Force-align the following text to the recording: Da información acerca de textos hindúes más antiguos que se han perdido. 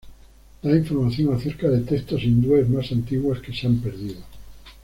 Da 0.63 0.71
información 0.81 1.27
acerca 1.31 1.69
de 1.69 1.81
textos 1.81 2.23
hindúes 2.23 2.67
más 2.67 2.91
antiguos 2.91 3.39
que 3.39 3.53
se 3.53 3.67
han 3.67 3.77
perdido. 3.83 4.17